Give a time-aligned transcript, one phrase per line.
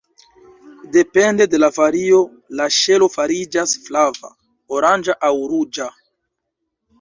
[0.95, 2.21] Depende de la vario
[2.61, 4.33] la ŝelo fariĝas flava,
[4.79, 5.89] oranĝa aŭ ruĝa.